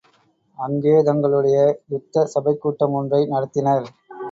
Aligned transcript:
அங்கேதங்களுடைய 0.59 1.57
யுத்த 1.87 2.25
சபைக் 2.25 2.61
கூட்டம் 2.61 2.93
ஒன்றை 2.93 3.23
நடத்தினர். 3.27 3.87